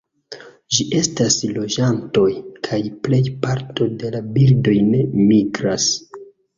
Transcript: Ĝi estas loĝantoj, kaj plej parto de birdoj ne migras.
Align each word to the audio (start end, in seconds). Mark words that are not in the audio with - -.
Ĝi 0.77 0.85
estas 0.99 1.37
loĝantoj, 1.57 2.25
kaj 2.69 2.81
plej 3.05 3.23
parto 3.47 3.91
de 4.03 4.25
birdoj 4.35 4.79
ne 4.93 5.07
migras. 5.33 5.93